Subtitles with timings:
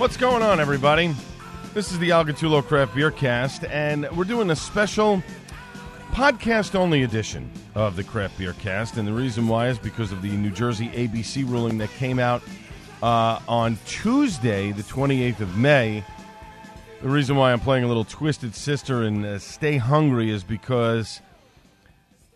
[0.00, 1.14] What's going on, everybody?
[1.74, 5.22] This is the Al Gattullo Craft Beer Cast, and we're doing a special
[6.12, 8.96] podcast only edition of the Craft Beer Cast.
[8.96, 12.42] And the reason why is because of the New Jersey ABC ruling that came out
[13.02, 16.02] uh, on Tuesday, the 28th of May.
[17.02, 21.20] The reason why I'm playing a little Twisted Sister and uh, Stay Hungry is because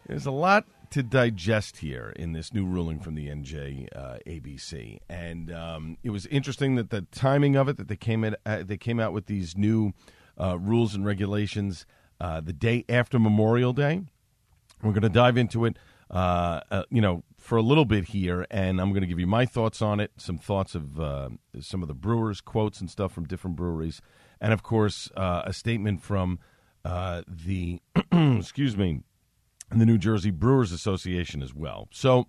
[0.06, 5.00] there's a lot to digest here in this new ruling from the NJ uh, ABC,
[5.08, 8.62] and um, it was interesting that the timing of it that they came at, uh,
[8.62, 9.92] they came out with these new
[10.40, 11.84] uh, rules and regulations
[12.20, 14.02] uh, the day after Memorial Day.
[14.84, 15.80] We're going to dive into it,
[16.12, 19.26] uh, uh, you know, for a little bit here, and I'm going to give you
[19.26, 21.00] my thoughts on it, some thoughts of
[21.58, 24.00] some of the brewers' quotes and stuff from different breweries,
[24.40, 26.38] and of course a statement from
[26.84, 27.80] the
[28.12, 29.00] excuse me
[29.70, 31.88] and the New Jersey Brewers Association as well.
[31.90, 32.26] So,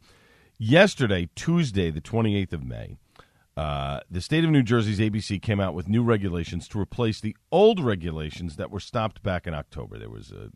[0.58, 2.98] yesterday, Tuesday, the 28th of May,
[3.58, 7.36] uh, the state of New Jersey's ABC came out with new regulations to replace the
[7.52, 9.98] old regulations that were stopped back in October.
[9.98, 10.50] There was a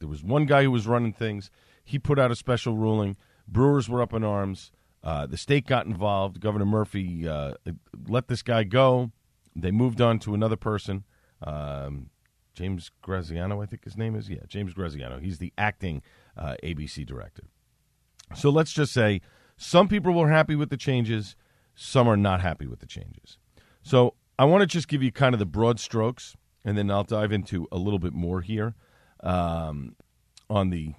[0.00, 1.50] there was one guy who was running things.
[1.84, 3.16] He put out a special ruling.
[3.46, 4.72] Brewers were up in arms.
[5.04, 6.40] Uh, the state got involved.
[6.40, 7.54] Governor Murphy uh,
[8.08, 9.10] let this guy go.
[9.54, 11.04] They moved on to another person.
[11.42, 12.10] Um,
[12.54, 14.28] James Graziano, I think his name is.
[14.28, 15.18] Yeah, James Graziano.
[15.18, 16.02] He's the acting
[16.36, 17.44] uh, ABC director.
[18.34, 19.20] So let's just say
[19.56, 21.36] some people were happy with the changes,
[21.74, 23.38] some are not happy with the changes.
[23.82, 27.04] So I want to just give you kind of the broad strokes, and then I'll
[27.04, 28.74] dive into a little bit more here
[29.20, 29.96] um,
[30.48, 30.94] on the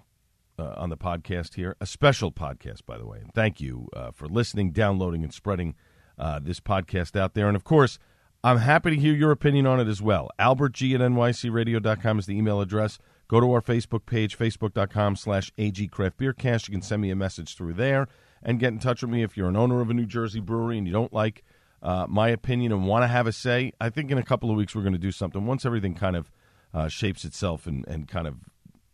[0.60, 1.76] uh, on the podcast here.
[1.82, 3.20] A special podcast, by the way.
[3.20, 5.76] And thank you uh, for listening, downloading, and spreading
[6.18, 7.48] uh, this podcast out there.
[7.48, 7.98] And of course
[8.46, 10.30] I'm happy to hear your opinion on it as well.
[10.38, 13.00] AlbertG at nycradio.com is the email address.
[13.30, 16.68] Go to our Facebook page, facebook.com slash agcraftbeercast.
[16.68, 18.10] You can send me a message through there
[18.42, 20.78] and get in touch with me if you're an owner of a New Jersey brewery
[20.78, 21.46] and you don't like
[21.82, 23.72] uh, my opinion and want to have a say.
[23.80, 26.18] I think in a couple of weeks we're going to do something once everything kind
[26.18, 26.30] of
[26.74, 28.36] uh, shapes itself and, and kind of,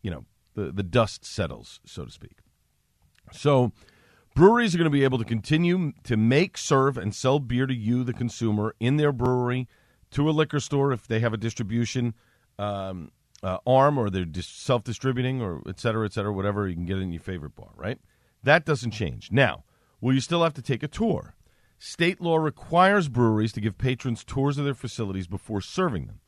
[0.03, 2.37] you know, the, the dust settles, so to speak.
[3.31, 3.71] So
[4.39, 7.73] Breweries are going to be able to continue to make, serve, and sell beer to
[7.73, 9.67] you, the consumer, in their brewery,
[10.11, 12.13] to a liquor store if they have a distribution
[12.57, 13.11] um,
[13.43, 16.69] uh, arm or they're self distributing or et cetera, et cetera, whatever.
[16.69, 17.99] You can get in your favorite bar, right?
[18.41, 19.29] That doesn't change.
[19.29, 19.65] Now,
[19.99, 21.35] will you still have to take a tour?
[21.77, 26.21] State law requires breweries to give patrons tours of their facilities before serving them.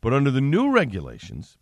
[0.00, 1.58] But under the new regulations,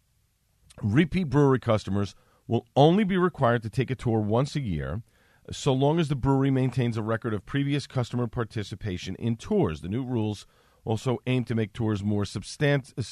[0.81, 2.15] repeat brewery customers
[2.47, 5.03] will only be required to take a tour once a year
[5.51, 9.81] so long as the brewery maintains a record of previous customer participation in tours.
[9.81, 10.47] The new rules
[10.85, 13.03] also aim to make tours more uh,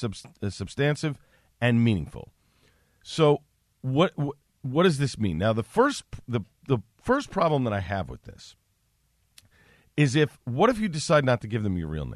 [0.49, 1.19] substantive
[1.61, 2.31] and meaningful.
[3.03, 3.41] So,
[3.81, 5.37] what, what what does this mean?
[5.37, 8.55] Now, the first the the first problem that I have with this
[9.95, 12.15] is if what if you decide not to give them your real name?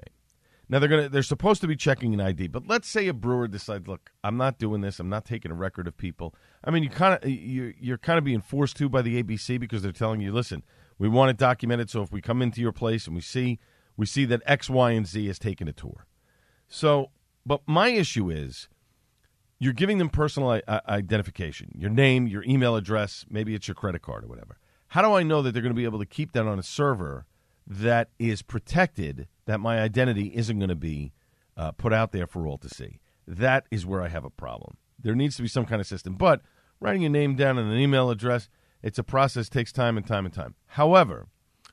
[0.70, 3.48] Now they're gonna they're supposed to be checking an ID, but let's say a brewer
[3.48, 5.00] decides, look, I'm not doing this.
[5.00, 6.36] I'm not taking a record of people.
[6.64, 9.60] I mean, you kind of you you're kind of being forced to by the ABC
[9.60, 10.64] because they're telling you, listen,
[11.00, 11.90] we want it documented.
[11.90, 13.60] So if we come into your place and we see
[13.98, 16.06] we see that X, Y, and Z has taken a tour.
[16.68, 17.10] So,
[17.46, 18.70] but my issue is
[19.60, 24.02] you're giving them personal I- identification, your name, your email address, maybe it's your credit
[24.02, 24.58] card or whatever.
[24.88, 26.64] How do I know that they're going to be able to keep that on a
[26.64, 27.26] server
[27.70, 29.28] that is protected?
[29.50, 31.12] that my identity isn't going to be
[31.58, 33.00] uh, put out there for all to see.
[33.28, 34.78] That is where I have a problem.
[35.00, 36.14] There needs to be some kind of system.
[36.14, 36.44] But
[36.80, 38.48] writing your name down and an email address,
[38.84, 40.54] it's a process, takes time and time and time.
[40.68, 41.30] However,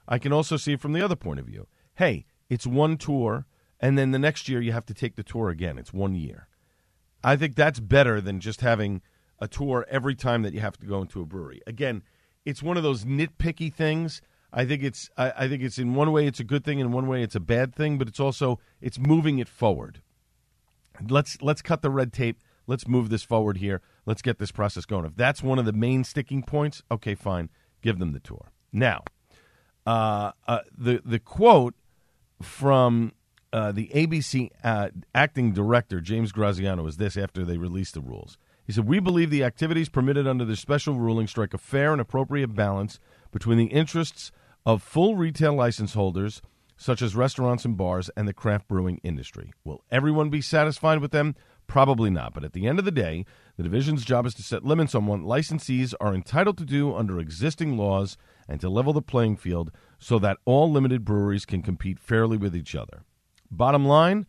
[0.09, 1.67] I can also see from the other point of view.
[1.97, 3.45] Hey, it's one tour,
[3.79, 5.77] and then the next year you have to take the tour again.
[5.77, 6.49] It's one year.
[7.23, 9.03] I think that's better than just having
[9.39, 11.61] a tour every time that you have to go into a brewery.
[11.67, 12.03] Again,
[12.47, 14.23] it's one of those nitpicky things.
[14.53, 16.93] I think it's I, I think it's in one way it's a good thing, in
[16.93, 20.01] one way it's a bad thing, but it's also it's moving it forward.
[21.09, 22.41] Let's let's cut the red tape.
[22.67, 23.81] Let's move this forward here.
[24.07, 25.05] Let's get this process going.
[25.05, 27.49] If that's one of the main sticking points, okay, fine,
[27.81, 28.51] give them the tour.
[28.73, 29.05] Now,
[29.87, 31.75] uh, uh, the the quote
[32.43, 33.13] from
[33.53, 38.39] uh, the ABC uh, acting director James Graziano was this after they released the rules.
[38.65, 42.01] He said, "We believe the activities permitted under the special ruling strike a fair and
[42.01, 42.99] appropriate balance
[43.37, 44.33] between the interests
[44.65, 46.41] of full retail license holders."
[46.79, 49.53] Such as restaurants and bars and the craft brewing industry.
[49.65, 51.35] Will everyone be satisfied with them?
[51.67, 52.35] Probably not.
[52.35, 53.25] But at the end of the day,
[53.57, 57.19] the division's job is to set limits on what licensees are entitled to do under
[57.19, 61.99] existing laws and to level the playing field so that all limited breweries can compete
[61.99, 63.05] fairly with each other.
[63.51, 64.27] Bottom line,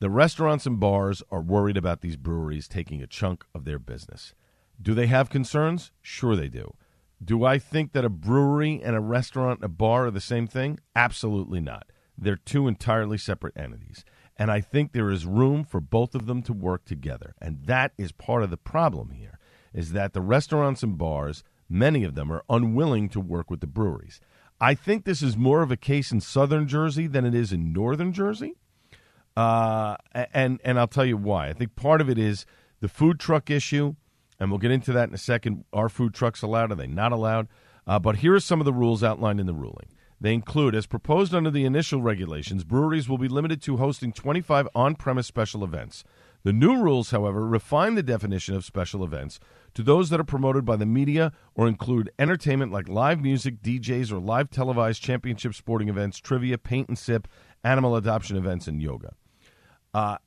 [0.00, 4.34] the restaurants and bars are worried about these breweries taking a chunk of their business.
[4.82, 5.92] Do they have concerns?
[6.02, 6.74] Sure, they do.
[7.22, 10.46] Do I think that a brewery and a restaurant and a bar are the same
[10.46, 10.78] thing?
[10.94, 11.90] Absolutely not.
[12.16, 14.04] They're two entirely separate entities.
[14.36, 17.34] And I think there is room for both of them to work together.
[17.40, 19.38] And that is part of the problem here,
[19.74, 23.66] is that the restaurants and bars, many of them, are unwilling to work with the
[23.66, 24.20] breweries.
[24.60, 27.72] I think this is more of a case in southern Jersey than it is in
[27.72, 28.54] northern Jersey.
[29.36, 29.96] Uh,
[30.32, 31.48] and, and I'll tell you why.
[31.48, 32.46] I think part of it is
[32.80, 33.94] the food truck issue
[34.38, 35.64] and we'll get into that in a second.
[35.72, 36.72] Are food trucks allowed?
[36.72, 37.48] Are they not allowed?
[37.86, 39.88] Uh, but here are some of the rules outlined in the ruling.
[40.20, 44.68] They include, as proposed under the initial regulations, breweries will be limited to hosting 25
[44.74, 46.02] on premise special events.
[46.42, 49.38] The new rules, however, refine the definition of special events
[49.74, 54.12] to those that are promoted by the media or include entertainment like live music, DJs,
[54.12, 57.28] or live televised championship sporting events, trivia, paint and sip,
[57.64, 59.14] animal adoption events, and yoga.
[59.94, 60.18] Uh,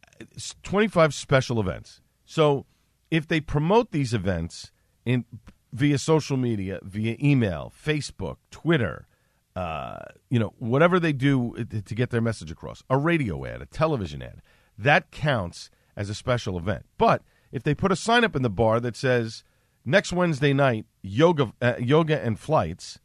[0.63, 2.01] 25 special events.
[2.25, 2.65] So
[3.11, 4.71] if they promote these events
[5.05, 5.25] in
[5.73, 9.07] via social media, via email, Facebook, Twitter,
[9.55, 9.99] uh,
[10.29, 11.53] you know, whatever they do
[11.85, 14.41] to get their message across, a radio ad, a television ad,
[14.77, 16.85] that counts as a special event.
[16.97, 17.21] But
[17.51, 19.43] if they put a sign up in the bar that says
[19.85, 22.99] next Wednesday night yoga, uh, yoga and flights,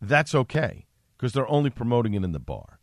[0.00, 2.78] that's okay because they're only promoting it in the bar.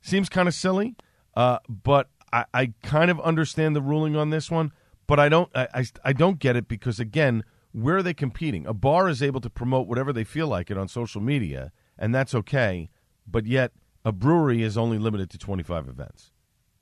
[0.00, 0.96] Seems kind of silly,
[1.36, 4.72] uh, but I, I kind of understand the ruling on this one
[5.06, 8.66] but I don't I, I, I don't get it because again, where are they competing?
[8.66, 12.14] A bar is able to promote whatever they feel like it on social media, and
[12.14, 12.90] that's okay.
[13.26, 13.72] But yet,
[14.04, 16.32] a brewery is only limited to 25 events.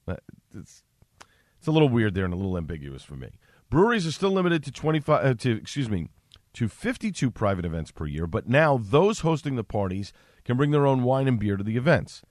[0.09, 0.17] Uh,
[0.55, 0.83] it's
[1.59, 3.29] it's a little weird there and a little ambiguous for me.
[3.69, 6.09] Breweries are still limited to 25 uh, to excuse me
[6.55, 10.13] to 52 private events per year, but now those hosting the parties
[10.45, 12.23] can bring their own wine and beer to the events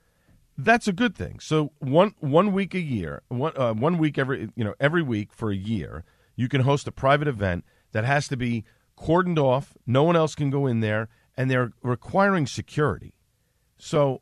[0.63, 1.39] that's a good thing.
[1.39, 5.33] So one one week a year, one uh, one week every you know every week
[5.33, 6.03] for a year,
[6.35, 8.63] you can host a private event that has to be
[8.97, 9.77] cordoned off.
[9.85, 13.13] No one else can go in there, and they're requiring security.
[13.77, 14.21] So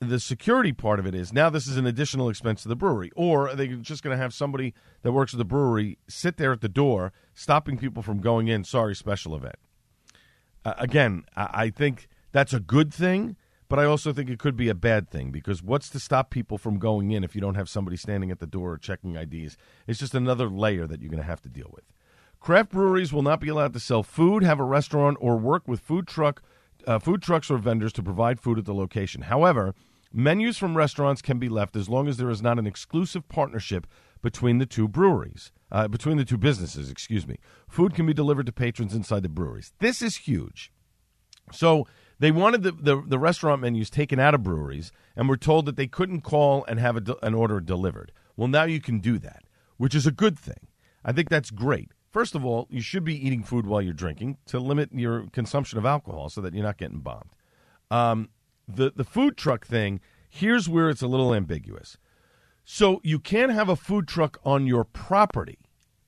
[0.00, 3.10] the security part of it is now this is an additional expense to the brewery,
[3.16, 6.52] or are they just going to have somebody that works at the brewery sit there
[6.52, 8.64] at the door, stopping people from going in?
[8.64, 9.56] Sorry, special event.
[10.64, 13.36] Uh, again, I, I think that's a good thing
[13.70, 16.58] but I also think it could be a bad thing because what's to stop people
[16.58, 19.56] from going in if you don't have somebody standing at the door or checking IDs?
[19.86, 21.84] It's just another layer that you're going to have to deal with.
[22.40, 25.78] Craft breweries will not be allowed to sell food, have a restaurant, or work with
[25.78, 26.42] food truck,
[26.84, 29.22] uh, food trucks or vendors to provide food at the location.
[29.22, 29.72] However,
[30.12, 33.86] menus from restaurants can be left as long as there is not an exclusive partnership
[34.20, 36.90] between the two breweries, uh, between the two businesses.
[36.90, 37.38] Excuse me.
[37.68, 39.72] Food can be delivered to patrons inside the breweries.
[39.78, 40.72] This is huge.
[41.52, 41.86] So
[42.20, 45.76] they wanted the, the, the, restaurant menus taken out of breweries and were told that
[45.76, 48.12] they couldn't call and have an order delivered.
[48.36, 49.44] Well, now you can do that,
[49.78, 50.68] which is a good thing.
[51.02, 51.92] I think that's great.
[52.12, 55.78] First of all, you should be eating food while you're drinking to limit your consumption
[55.78, 57.30] of alcohol so that you're not getting bombed.
[57.90, 58.28] Um,
[58.68, 61.96] the, the food truck thing, here's where it's a little ambiguous.
[62.64, 65.58] So you can have a food truck on your property,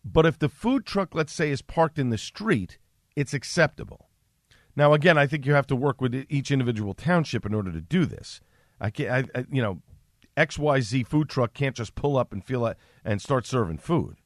[0.04, 2.78] but if the food truck, let's say, is parked in the street,
[3.16, 4.08] it's acceptable.
[4.74, 7.80] Now, again, I think you have to work with each individual township in order to
[7.80, 8.40] do this.
[8.80, 9.82] I can't, I, I, you know,
[10.36, 14.16] XYZ food truck can't just pull up and feel like, and start serving food.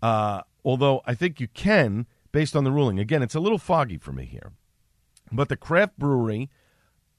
[0.00, 2.98] Uh, although I think you can, based on the ruling.
[2.98, 4.52] Again, it's a little foggy for me here.
[5.32, 6.50] But the craft brewery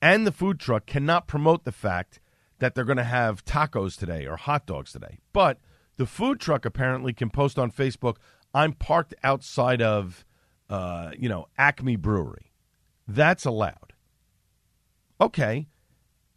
[0.02, 2.20] and the food truck cannot promote the fact
[2.60, 5.20] that they're going to have tacos today or hot dogs today.
[5.34, 5.60] But
[5.98, 8.18] the food truck apparently can post on Facebook,
[8.54, 10.26] I'm parked outside of,
[10.70, 12.51] uh, you know, Acme Brewery.
[13.08, 13.94] That's allowed.
[15.20, 15.68] Okay.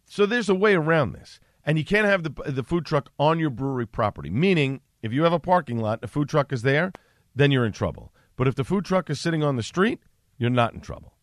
[0.05, 1.39] So there's a way around this.
[1.65, 5.23] And you can't have the, the food truck on your brewery property, meaning if you
[5.23, 6.91] have a parking lot, the food truck is there,
[7.35, 8.13] then you're in trouble.
[8.35, 9.99] But if the food truck is sitting on the street,
[10.37, 11.15] you're not in trouble.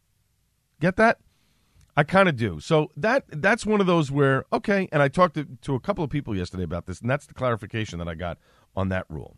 [0.81, 1.19] Get that?
[1.97, 2.59] I kind of do.
[2.59, 6.03] So that that's one of those where okay, and I talked to, to a couple
[6.03, 8.39] of people yesterday about this, and that's the clarification that I got
[8.75, 9.37] on that rule.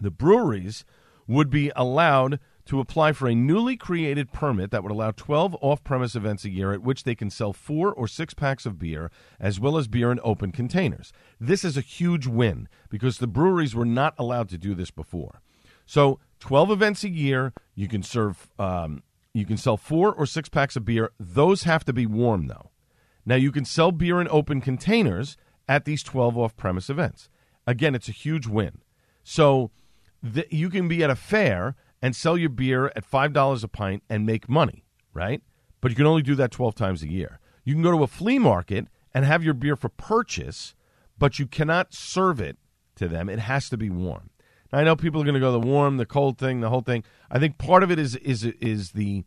[0.00, 0.84] The breweries
[1.28, 5.82] would be allowed to apply for a newly created permit that would allow 12 off
[5.82, 9.10] premise events a year at which they can sell four or six packs of beer,
[9.40, 11.12] as well as beer in open containers.
[11.40, 15.42] This is a huge win because the breweries were not allowed to do this before.
[15.84, 19.02] So, 12 events a year, you can serve, um,
[19.34, 21.10] you can sell four or six packs of beer.
[21.18, 22.70] Those have to be warm, though.
[23.26, 25.36] Now, you can sell beer in open containers
[25.68, 27.30] at these 12 off premise events.
[27.66, 28.78] Again, it's a huge win.
[29.24, 29.72] So,
[30.22, 34.02] the, you can be at a fair and sell your beer at $5 a pint
[34.08, 35.42] and make money, right?
[35.80, 37.40] But you can only do that 12 times a year.
[37.64, 40.74] You can go to a flea market and have your beer for purchase,
[41.18, 42.56] but you cannot serve it
[42.96, 43.28] to them.
[43.28, 44.30] It has to be warm.
[44.72, 46.82] Now, I know people are going to go the warm, the cold thing, the whole
[46.82, 47.02] thing.
[47.30, 49.24] I think part of it is is is the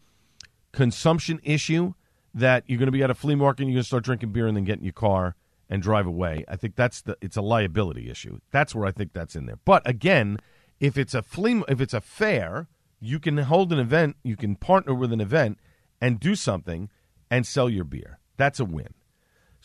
[0.71, 1.93] consumption issue
[2.33, 4.31] that you're going to be at a flea market and you're going to start drinking
[4.31, 5.35] beer and then get in your car
[5.69, 6.45] and drive away.
[6.47, 8.39] I think that's the it's a liability issue.
[8.51, 9.59] That's where I think that's in there.
[9.65, 10.37] But again,
[10.79, 12.67] if it's a flea, if it's a fair,
[12.99, 15.59] you can hold an event, you can partner with an event
[15.99, 16.89] and do something
[17.29, 18.19] and sell your beer.
[18.37, 18.93] That's a win.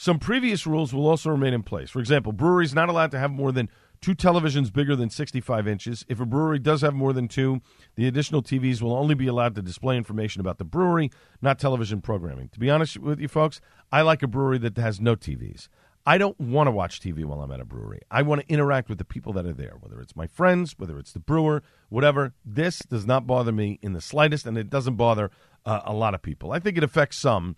[0.01, 1.91] Some previous rules will also remain in place.
[1.91, 3.69] For example, breweries not allowed to have more than
[4.01, 6.05] two televisions bigger than 65 inches.
[6.09, 7.61] If a brewery does have more than two,
[7.97, 11.11] the additional TVs will only be allowed to display information about the brewery,
[11.43, 12.49] not television programming.
[12.51, 13.61] To be honest with you folks,
[13.91, 15.69] I like a brewery that has no TVs.
[16.09, 18.01] I don't want to watch TV while I'm at a brewery.
[18.11, 20.99] I want to interact with the people that are there, whether it's my friends, whether
[20.99, 22.33] it's the brewer, whatever.
[22.47, 25.31] This does not bother me in the slightest, and it doesn't bother
[25.67, 26.51] uh, a lot of people.
[26.51, 27.57] I think it affects some,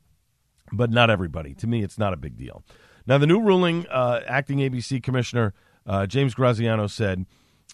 [0.73, 1.55] but not everybody.
[1.55, 2.65] To me, it's not a big deal.
[3.07, 5.55] Now, the new ruling, uh, acting ABC Commissioner
[5.87, 7.27] uh, James Graziano said,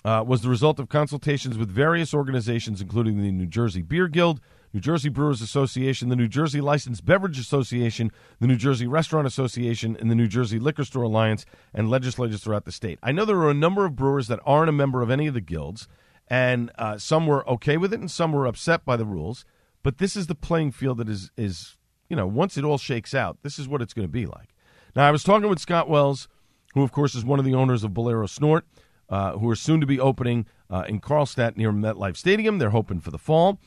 [0.07, 4.41] uh, was the result of consultations with various organizations, including the New Jersey Beer Guild,
[4.73, 9.97] New Jersey Brewers Association, the New Jersey Licensed Beverage Association, the New Jersey Restaurant Association,
[9.99, 11.45] and the New Jersey Liquor Store Alliance,
[11.75, 13.01] and legislators throughout the state.
[13.03, 15.35] I know there are a number of brewers that aren't a member of any of
[15.35, 15.89] the guilds,
[16.29, 19.45] and uh, some were okay with it, and some were upset by the rules.
[19.83, 23.13] But this is the playing field that is is you know once it all shakes
[23.13, 24.55] out, this is what it's going to be like.
[24.95, 26.29] Now I was talking with Scott Wells,
[26.75, 28.67] who of course is one of the owners of Bolero Snort,
[29.09, 32.59] uh, who are soon to be opening uh, in Carlstadt near MetLife Stadium.
[32.59, 33.61] They're hoping for the fall.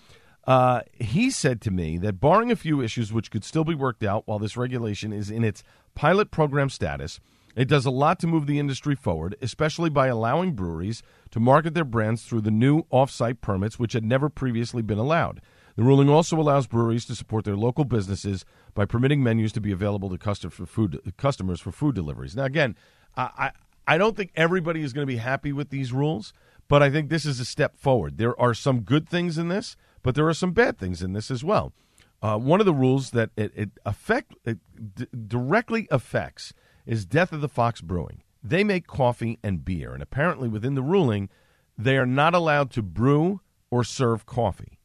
[0.45, 4.03] Uh, he said to me that barring a few issues which could still be worked
[4.03, 5.63] out while this regulation is in its
[5.95, 7.19] pilot program status,
[7.55, 11.73] it does a lot to move the industry forward, especially by allowing breweries to market
[11.73, 15.41] their brands through the new off-site permits, which had never previously been allowed.
[15.75, 18.43] The ruling also allows breweries to support their local businesses
[18.73, 22.35] by permitting menus to be available to customers for food, customers for food deliveries.
[22.35, 22.75] Now, again,
[23.15, 23.51] I,
[23.89, 26.31] I don't think everybody is going to be happy with these rules,
[26.67, 28.17] but I think this is a step forward.
[28.17, 29.75] There are some good things in this.
[30.01, 31.73] But there are some bad things in this as well.
[32.21, 34.59] Uh, one of the rules that it, it affect it
[34.95, 36.53] d- directly affects
[36.85, 38.23] is Death of the Fox Brewing.
[38.43, 41.29] They make coffee and beer, and apparently within the ruling,
[41.77, 44.79] they are not allowed to brew or serve coffee,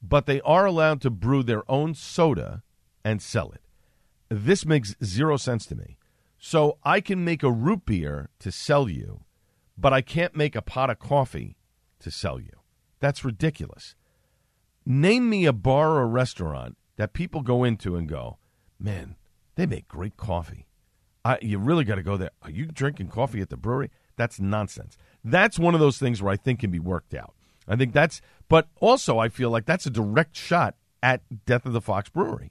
[0.00, 2.62] but they are allowed to brew their own soda
[3.04, 3.62] and sell it.
[4.28, 5.98] This makes zero sense to me.
[6.44, 9.20] So I can make a root beer to sell you,
[9.78, 11.56] but I can't make a pot of coffee
[12.00, 12.50] to sell you.
[12.98, 13.94] That's ridiculous.
[14.84, 18.38] Name me a bar or restaurant that people go into and go,
[18.76, 19.14] man,
[19.54, 20.66] they make great coffee.
[21.24, 22.32] I, you really got to go there.
[22.42, 23.90] Are you drinking coffee at the brewery?
[24.16, 24.98] That's nonsense.
[25.22, 27.34] That's one of those things where I think can be worked out.
[27.68, 31.72] I think that's, but also I feel like that's a direct shot at Death of
[31.72, 32.50] the Fox Brewery.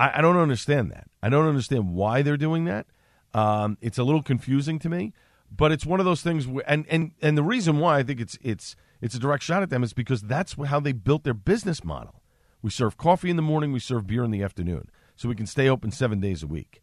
[0.00, 1.06] I, I don't understand that.
[1.22, 2.88] I don't understand why they're doing that.
[3.34, 5.12] Um, it's a little confusing to me,
[5.50, 6.46] but it's one of those things.
[6.46, 9.62] Where, and and and the reason why I think it's it's it's a direct shot
[9.62, 12.22] at them is because that's how they built their business model.
[12.60, 15.46] We serve coffee in the morning, we serve beer in the afternoon, so we can
[15.46, 16.82] stay open seven days a week.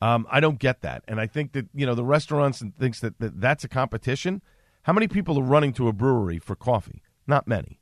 [0.00, 3.00] Um, I don't get that, and I think that you know the restaurants and thinks
[3.00, 4.42] that, that that's a competition.
[4.82, 7.02] How many people are running to a brewery for coffee?
[7.26, 7.80] Not many.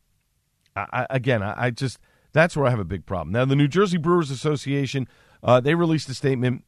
[0.76, 1.98] I, I, again, I, I, just
[2.32, 3.32] that's where I have a big problem.
[3.32, 5.08] Now, the New Jersey Brewers Association
[5.42, 6.64] uh, they released a statement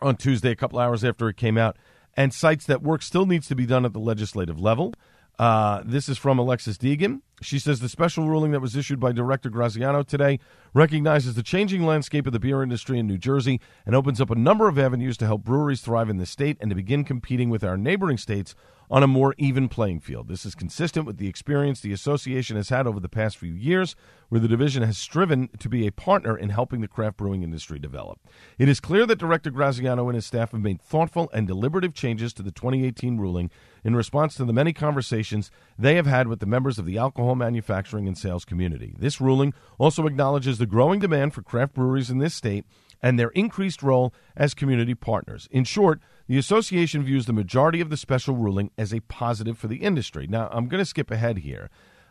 [0.00, 1.76] on Tuesday, a couple hours after it came out,
[2.16, 4.94] and cites that work still needs to be done at the legislative level.
[5.38, 7.20] Uh, this is from Alexis Deegan.
[7.42, 10.40] She says the special ruling that was issued by Director Graziano today
[10.72, 14.34] recognizes the changing landscape of the beer industry in New Jersey and opens up a
[14.34, 17.62] number of avenues to help breweries thrive in the state and to begin competing with
[17.62, 18.54] our neighboring states
[18.90, 20.28] on a more even playing field.
[20.28, 23.96] This is consistent with the experience the association has had over the past few years,
[24.28, 27.78] where the division has striven to be a partner in helping the craft brewing industry
[27.78, 28.20] develop.
[28.58, 32.32] It is clear that Director Graziano and his staff have made thoughtful and deliberative changes
[32.34, 33.50] to the 2018 ruling
[33.84, 37.25] in response to the many conversations they have had with the members of the alcohol
[37.26, 38.94] alcohol manufacturing and sales community.
[38.96, 42.64] This ruling also acknowledges the growing demand for craft breweries in this state
[43.02, 45.48] and their increased role as community partners.
[45.50, 49.66] In short, the association views the majority of the special ruling as a positive for
[49.66, 50.28] the industry.
[50.28, 51.68] Now, I'm going to skip ahead here.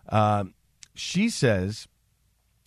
[0.10, 0.46] Uh,
[0.94, 1.88] she says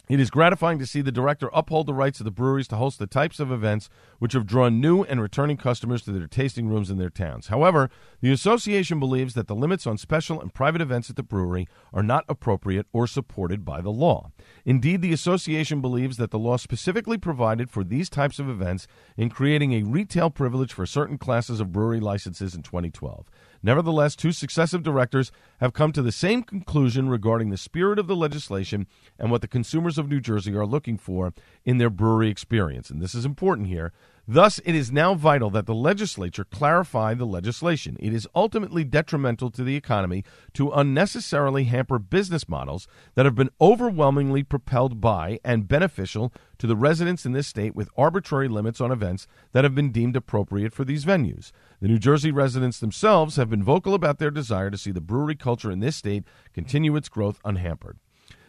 [0.09, 2.99] it is gratifying to see the director uphold the rights of the breweries to host
[2.99, 3.89] the types of events
[4.19, 7.49] which have drawn new and returning customers to their tasting rooms in their towns.
[7.49, 11.69] However, the association believes that the limits on special and private events at the brewery
[11.93, 14.31] are not appropriate or supported by the law.
[14.65, 18.87] Indeed, the association believes that the law specifically provided for these types of events
[19.17, 23.29] in creating a retail privilege for certain classes of brewery licenses in 2012.
[23.63, 28.17] Nevertheless, two successive directors have come to the same conclusion regarding the spirit of the
[28.17, 28.87] legislation
[29.19, 31.33] and what the consumers of New Jersey are looking for
[31.65, 32.91] in their brewery experience.
[32.91, 33.93] And this is important here
[34.31, 37.97] Thus, it is now vital that the legislature clarify the legislation.
[37.99, 43.49] It is ultimately detrimental to the economy to unnecessarily hamper business models that have been
[43.59, 48.93] overwhelmingly propelled by and beneficial to the residents in this state with arbitrary limits on
[48.93, 51.51] events that have been deemed appropriate for these venues.
[51.81, 55.37] The New Jersey residents themselves have been vocal about their desire to see the brewery
[55.37, 57.99] culture in this state continue its growth unhampered.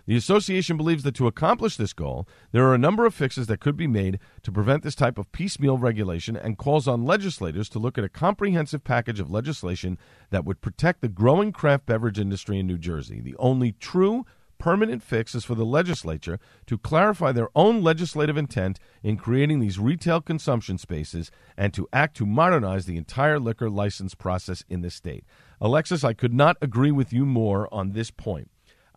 [0.10, 3.60] The association believes that to accomplish this goal, there are a number of fixes that
[3.60, 7.78] could be made to prevent this type of piecemeal regulation and calls on legislators to
[7.78, 10.00] look at a comprehensive package of legislation
[10.32, 13.22] that would protect the growing craft beverage industry in New Jersey.
[13.22, 14.26] The only true
[14.58, 19.78] permanent fix is for the legislature to clarify their own legislative intent in creating these
[19.78, 24.90] retail consumption spaces and to act to modernize the entire liquor license process in the
[24.90, 25.24] state.
[25.62, 28.50] Alexis, I could not agree with you more on this point.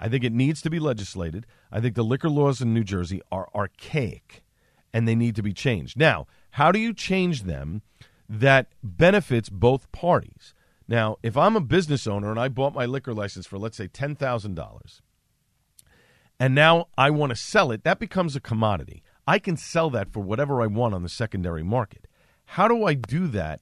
[0.03, 1.47] I think it needs to be legislated.
[1.71, 4.43] I think the liquor laws in New Jersey are archaic
[4.93, 5.97] and they need to be changed.
[5.97, 7.83] Now, how do you change them
[8.29, 10.55] that benefits both parties?
[10.89, 13.87] Now, if I'm a business owner and I bought my liquor license for, let's say,
[13.87, 15.01] $10,000,
[16.41, 19.05] and now I want to sell it, that becomes a commodity.
[19.25, 22.09] I can sell that for whatever I want on the secondary market.
[22.45, 23.61] How do I do that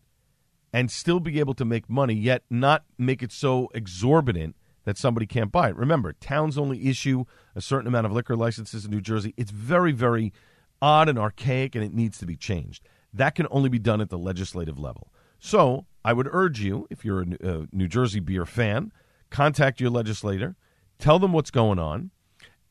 [0.73, 4.57] and still be able to make money, yet not make it so exorbitant
[4.91, 5.77] that somebody can't buy it.
[5.77, 7.25] Remember, towns only issue
[7.55, 9.33] a certain amount of liquor licenses in New Jersey.
[9.37, 10.33] It's very, very
[10.83, 12.83] odd and archaic, and it needs to be changed.
[13.15, 15.13] That can only be done at the legislative level.
[15.39, 18.91] So I would urge you, if you're a New uh, Jersey beer fan,
[19.31, 20.57] contact your legislator,
[20.99, 22.11] tell them what's going on,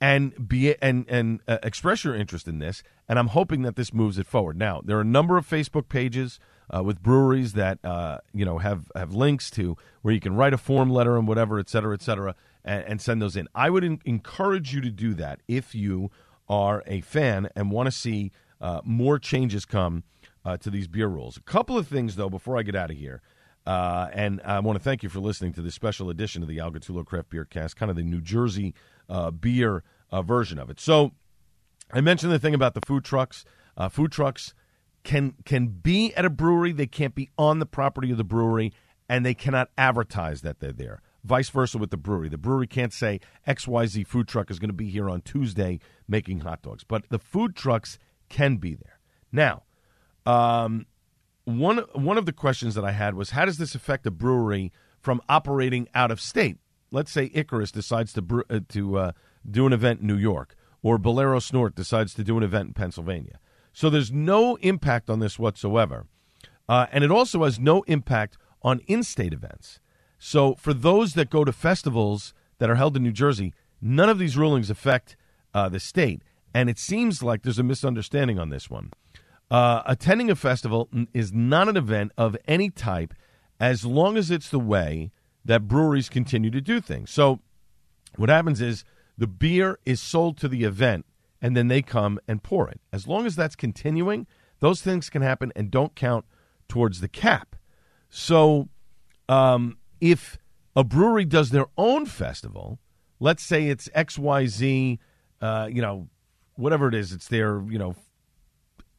[0.02, 2.84] and be and and uh, express your interest in this.
[3.08, 4.58] And I'm hoping that this moves it forward.
[4.58, 6.40] Now there are a number of Facebook pages
[6.74, 10.54] uh, with breweries that uh, you know have have links to where you can write
[10.54, 13.48] a form letter and whatever, et cetera, et cetera, and, and send those in.
[13.54, 16.12] I would in- encourage you to do that if you
[16.48, 18.32] are a fan and want to see
[18.62, 20.04] uh, more changes come
[20.46, 21.38] uh, to these beer rules.
[21.38, 23.22] A couple of things though before I get out of here.
[23.70, 26.60] Uh, and I want to thank you for listening to this special edition of the
[26.60, 28.74] Al Gattullo Craft Beer Cast, kind of the New Jersey
[29.08, 30.80] uh, beer version of it.
[30.80, 31.12] So
[31.92, 33.46] I mentioned the thing about the food trucks.
[33.92, 34.56] food trucks
[35.04, 38.74] can can be at a brewery, they can't be on the property of the brewery,
[39.08, 41.04] and they cannot advertise that they're there.
[41.24, 42.28] Vice versa with the brewery.
[42.28, 46.40] The brewery can't say XYZ food truck is going to be here on Tuesday making
[46.40, 49.00] hot dogs, but the food trucks can be there.
[49.32, 49.62] Now,
[50.26, 50.88] um,
[51.58, 54.72] one one of the questions that I had was how does this affect a brewery
[55.02, 56.58] from operating out of state?
[56.92, 59.12] Let's say Icarus decides to bre- uh, to uh,
[59.50, 62.74] do an event in New York, or Bolero Snort decides to do an event in
[62.74, 63.40] Pennsylvania.
[63.74, 66.08] So there's no impact on this whatsoever.
[66.68, 69.80] Uh, and it also has no impact on in state events.
[70.20, 74.20] So for those that go to festivals that are held in New Jersey, none of
[74.20, 75.16] these rulings affect
[75.54, 76.22] uh, the state.
[76.54, 78.92] And it seems like there's a misunderstanding on this one.
[79.52, 83.14] Uh, attending a festival is not an event of any type
[83.60, 85.12] as long as it's the way
[85.44, 87.10] that breweries continue to do things.
[87.10, 87.40] So
[88.16, 88.84] what happens is
[89.18, 91.06] the beer is sold to the event
[91.42, 92.80] and then they come and pour it.
[92.94, 94.28] As long as that's continuing,
[94.60, 96.26] those things can happen and don't count
[96.68, 97.56] towards the cap.
[98.10, 98.70] So,
[99.28, 100.38] um, if
[100.76, 102.80] a brewery does their own festival,
[103.20, 105.00] let's say it's XYZ,
[105.42, 106.08] uh, you know,
[106.56, 107.96] whatever it is, it's their, you know,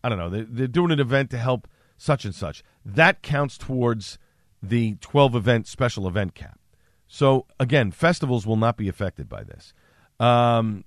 [0.03, 2.63] I don't know, they're, they're doing an event to help such and such.
[2.85, 4.19] That counts towards
[4.63, 6.59] the 12 event special event cap.
[7.07, 9.73] So, again, festivals will not be affected by this.
[10.21, 10.85] Um,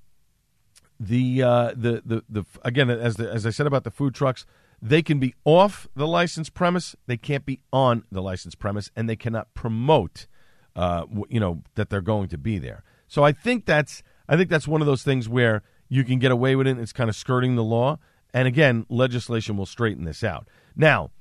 [0.99, 4.45] the uh, the, the the again as the, as I said about the food trucks,
[4.81, 9.09] they can be off the licensed premise, they can't be on the licensed premise, and
[9.09, 10.27] they cannot promote,
[10.75, 12.83] uh, you know, that they're going to be there.
[13.07, 16.31] So I think that's I think that's one of those things where you can get
[16.31, 16.77] away with it.
[16.77, 17.97] It's kind of skirting the law,
[18.33, 20.47] and again, legislation will straighten this out.
[20.75, 21.11] Now,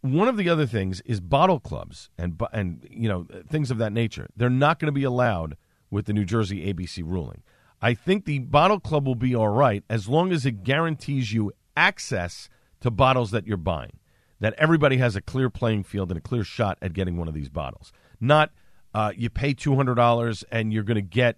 [0.00, 3.92] one of the other things is bottle clubs and and you know things of that
[3.92, 4.28] nature.
[4.36, 5.56] They're not going to be allowed
[5.90, 7.42] with the New Jersey ABC ruling.
[7.80, 11.52] I think the bottle club will be all right as long as it guarantees you
[11.76, 12.48] access
[12.80, 13.98] to bottles that you're buying,
[14.40, 17.34] that everybody has a clear playing field and a clear shot at getting one of
[17.34, 17.92] these bottles.
[18.20, 18.50] Not
[18.94, 21.36] uh, you pay two hundred dollars and you're going to get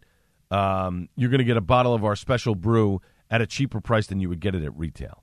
[0.50, 4.06] um, you're going to get a bottle of our special brew at a cheaper price
[4.06, 5.22] than you would get it at retail.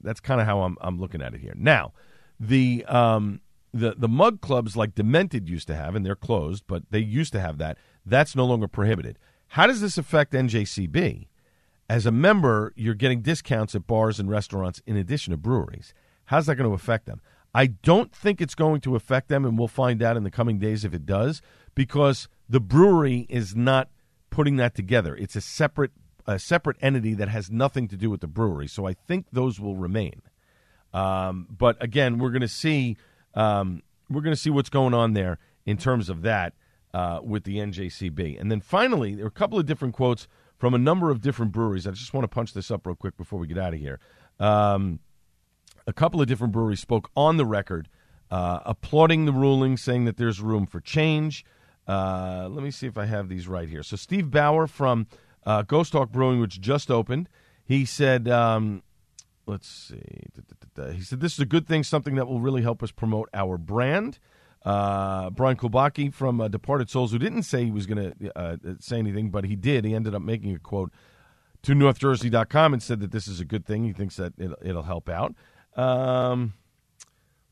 [0.00, 1.54] That's kind of how I'm I'm looking at it here.
[1.56, 1.92] Now,
[2.40, 3.40] the um,
[3.72, 7.32] the the mug clubs like Demented used to have, and they're closed, but they used
[7.32, 7.76] to have that.
[8.06, 9.18] That's no longer prohibited.
[9.48, 11.28] How does this affect NJCB?
[11.88, 15.92] As a member, you're getting discounts at bars and restaurants in addition to breweries.
[16.26, 17.20] How's that going to affect them?
[17.54, 20.58] I don't think it's going to affect them, and we'll find out in the coming
[20.58, 21.42] days if it does,
[21.74, 23.90] because the brewery is not
[24.30, 25.14] putting that together.
[25.14, 25.92] It's a separate
[26.26, 28.66] a separate entity that has nothing to do with the brewery.
[28.66, 30.22] So I think those will remain.
[30.92, 32.96] Um, but again, we're going to see
[33.34, 36.54] um, we're going to see what's going on there in terms of that
[36.92, 38.40] uh, with the NJCB.
[38.40, 41.52] And then finally, there are a couple of different quotes from a number of different
[41.52, 41.86] breweries.
[41.86, 43.98] I just want to punch this up real quick before we get out of here.
[44.38, 45.00] Um,
[45.86, 47.88] a couple of different breweries spoke on the record,
[48.30, 51.44] uh, applauding the ruling, saying that there's room for change.
[51.86, 53.82] Uh, let me see if I have these right here.
[53.82, 55.06] So Steve Bauer from
[55.44, 57.28] uh, Ghost Hawk Brewing, which just opened,
[57.64, 58.82] he said, um,
[59.46, 60.26] let's see,
[60.92, 63.58] he said this is a good thing, something that will really help us promote our
[63.58, 64.18] brand.
[64.64, 68.56] Uh, Brian Kulbacki from uh, Departed Soles, who didn't say he was going to uh,
[68.80, 69.84] say anything, but he did.
[69.84, 70.90] He ended up making a quote
[71.62, 73.84] to NorthJersey.com and said that this is a good thing.
[73.84, 75.34] He thinks that it'll, it'll help out.
[75.76, 76.54] Um,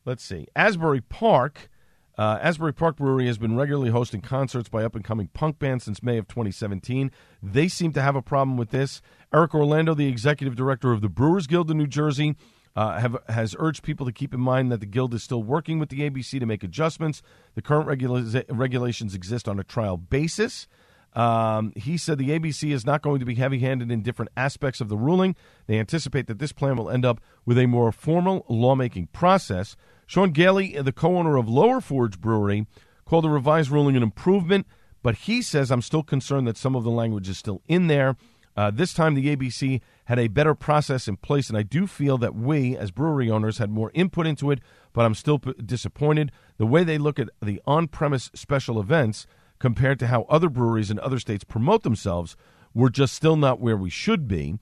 [0.05, 0.47] let's see.
[0.55, 1.69] Asbury Park
[2.17, 5.85] uh, Asbury Park Brewery has been regularly hosting concerts by up and coming punk bands
[5.85, 7.11] since May of 2017.
[7.41, 9.01] They seem to have a problem with this.
[9.33, 12.35] Eric Orlando, the executive director of the Brewers Guild in New Jersey,
[12.75, 15.79] uh, have, has urged people to keep in mind that the Guild is still working
[15.79, 17.21] with the ABC to make adjustments.
[17.55, 20.67] The current regula- regulations exist on a trial basis.
[21.13, 24.81] Um, he said the ABC is not going to be heavy handed in different aspects
[24.81, 25.35] of the ruling.
[25.67, 29.75] They anticipate that this plan will end up with a more formal lawmaking process.
[30.05, 32.67] Sean Gailey, the co owner of Lower Forge Brewery,
[33.05, 34.67] called the revised ruling an improvement,
[35.01, 38.15] but he says, I'm still concerned that some of the language is still in there.
[38.55, 42.17] Uh, this time, the ABC had a better process in place, and I do feel
[42.19, 44.59] that we, as brewery owners, had more input into it,
[44.93, 46.31] but I'm still p- disappointed.
[46.57, 49.25] The way they look at the on premise special events
[49.57, 52.35] compared to how other breweries in other states promote themselves,
[52.73, 54.59] we're just still not where we should be.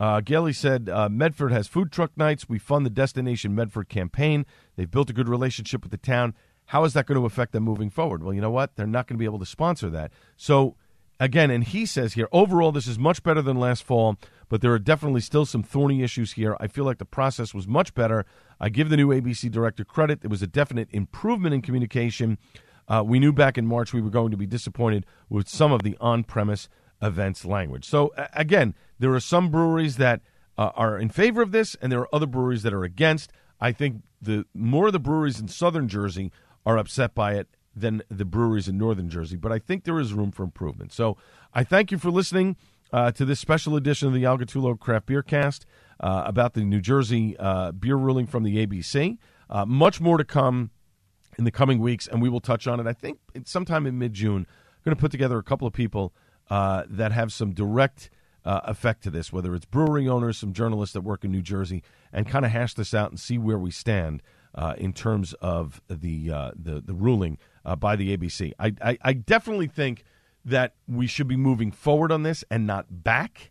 [0.00, 2.48] Uh, Gailey said uh, Medford has food truck nights.
[2.48, 4.44] We fund the Destination Medford campaign.
[4.76, 6.34] They've built a good relationship with the town.
[6.66, 8.22] How is that going to affect them moving forward?
[8.22, 8.76] Well, you know what?
[8.76, 10.12] They're not going to be able to sponsor that.
[10.36, 10.76] So,
[11.20, 14.16] again, and he says here, overall, this is much better than last fall,
[14.48, 16.56] but there are definitely still some thorny issues here.
[16.58, 18.24] I feel like the process was much better.
[18.58, 20.22] I give the new ABC director credit.
[20.22, 22.38] There was a definite improvement in communication.
[22.88, 25.82] Uh, we knew back in March we were going to be disappointed with some of
[25.82, 26.68] the on premise
[27.02, 27.84] events language.
[27.84, 30.20] So, again, there are some breweries that
[30.56, 33.32] uh, are in favor of this, and there are other breweries that are against.
[33.60, 36.32] I think the more of the breweries in southern Jersey
[36.64, 40.12] are upset by it than the breweries in northern Jersey, but I think there is
[40.12, 40.92] room for improvement.
[40.92, 41.16] So
[41.52, 42.56] I thank you for listening
[42.92, 45.66] uh, to this special edition of the Al Gattullo Craft Beer Cast
[46.00, 49.18] uh, about the New Jersey uh, beer ruling from the ABC.
[49.50, 50.70] Uh, much more to come
[51.36, 52.86] in the coming weeks, and we will touch on it.
[52.86, 54.46] I think sometime in mid June.
[54.48, 56.12] I'm going to put together a couple of people
[56.50, 58.10] uh, that have some direct
[58.44, 61.82] uh, effect to this, whether it's brewery owners, some journalists that work in New Jersey,
[62.12, 64.22] and kind of hash this out and see where we stand
[64.54, 68.52] uh, in terms of the uh, the, the ruling uh, by the ABC.
[68.58, 70.04] I, I, I, definitely think
[70.44, 73.50] that we should be moving forward on this and not back.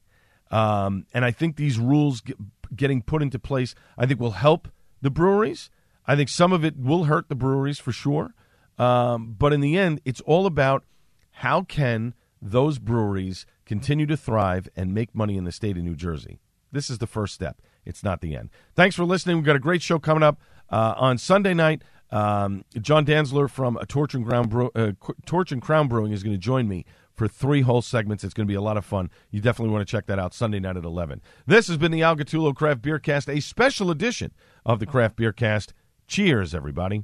[0.51, 2.37] Um, and I think these rules get,
[2.75, 4.67] getting put into place, I think will help
[5.01, 5.69] the breweries.
[6.05, 8.33] I think some of it will hurt the breweries for sure.
[8.77, 10.83] Um, but in the end, it's all about
[11.31, 15.95] how can those breweries continue to thrive and make money in the state of New
[15.95, 16.39] Jersey.
[16.71, 17.61] This is the first step.
[17.85, 18.49] It's not the end.
[18.75, 19.37] Thanks for listening.
[19.37, 21.83] We've got a great show coming up uh, on Sunday night.
[22.11, 24.91] Um, John Danzler from a Torch and, Crown uh,
[25.25, 28.23] Torch and Crown Brewing is going to join me for three whole segments.
[28.23, 29.09] It's going to be a lot of fun.
[29.31, 31.21] You definitely want to check that out Sunday night at 11.
[31.47, 34.31] This has been the Al Gattullo Craft Beer Cast, a special edition
[34.65, 35.73] of the Craft Beer Cast.
[36.07, 37.03] Cheers, everybody.